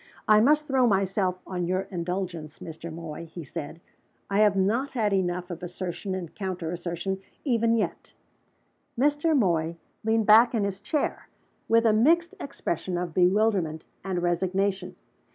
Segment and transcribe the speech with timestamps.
[0.27, 2.91] "I must throw myself on your indulgence, Mr.
[2.91, 3.79] Moy," he said.
[4.31, 8.15] "I have not had enough of assertion and counter assertion, even yet."
[8.99, 9.37] Mr.
[9.37, 11.27] Moy leaned back in his chair,
[11.67, 14.95] with a mixed expression of bewilderment and resignation.